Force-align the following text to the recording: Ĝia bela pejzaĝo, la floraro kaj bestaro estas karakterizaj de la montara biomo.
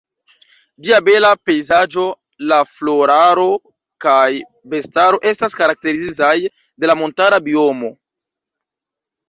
Ĝia 0.85 0.97
bela 1.09 1.29
pejzaĝo, 1.49 2.05
la 2.53 2.57
floraro 2.77 3.45
kaj 4.07 4.25
bestaro 4.73 5.21
estas 5.35 5.59
karakterizaj 5.63 6.33
de 6.49 6.93
la 6.93 6.99
montara 7.05 7.43
biomo. 7.51 7.95